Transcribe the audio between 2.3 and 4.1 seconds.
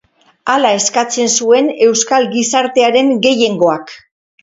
gizartearen gehiengoak.